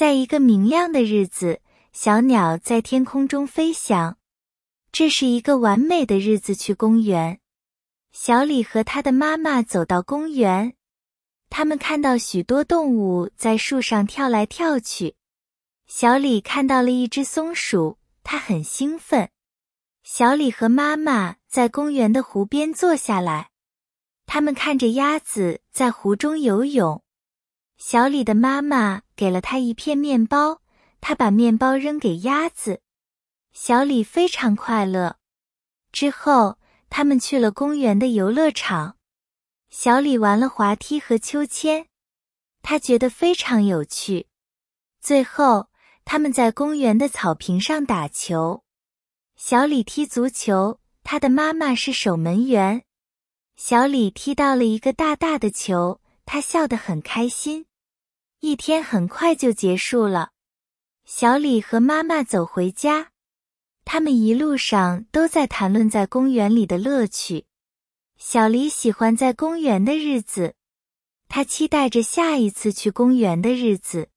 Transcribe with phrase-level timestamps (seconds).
[0.00, 1.60] 在一个明亮的日子，
[1.92, 4.16] 小鸟在天空中飞翔。
[4.90, 7.38] 这是一个完美的日子去公园。
[8.10, 10.74] 小李和他的妈妈走到公园，
[11.50, 15.16] 他们看到许多动物在树上跳来跳去。
[15.86, 19.28] 小李看到了一只松鼠，他很兴奋。
[20.02, 23.50] 小李和妈妈在公园的湖边坐下来，
[24.24, 27.02] 他们看着鸭子在湖中游泳。
[27.76, 30.62] 小李的妈妈给了他一片面包，
[31.02, 32.80] 他把面包扔给鸭子。
[33.52, 35.18] 小李非常快乐。
[35.92, 36.56] 之后，
[36.88, 38.96] 他们去了公园的游乐场。
[39.68, 41.88] 小李玩了滑梯和秋千，
[42.62, 44.28] 他觉得非常有趣。
[45.02, 45.68] 最后，
[46.06, 48.64] 他们在公园的草坪上打球。
[49.36, 52.84] 小李踢足球，他的妈妈是守门员。
[53.56, 57.66] 小李踢到了一个大大的球，他笑得很开心。
[58.40, 60.30] 一天很快就结束了。
[61.04, 63.08] 小李和妈妈走回家，
[63.84, 67.44] 他们一路上都在谈论在公园里的乐趣。
[68.16, 70.54] 小李喜欢在公园的日子，
[71.28, 74.08] 他期待着下一次去公园的日子。